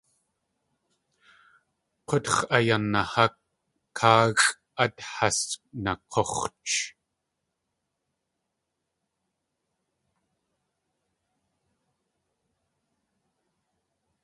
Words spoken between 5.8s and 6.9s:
nak̲úx̲ch.